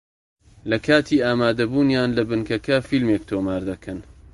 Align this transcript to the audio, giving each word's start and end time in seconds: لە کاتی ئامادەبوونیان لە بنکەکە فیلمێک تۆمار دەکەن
لە 0.69 0.77
کاتی 0.87 1.17
ئامادەبوونیان 1.25 2.09
لە 2.17 2.23
بنکەکە 2.29 2.77
فیلمێک 2.87 3.21
تۆمار 3.29 3.61
دەکەن 3.71 3.99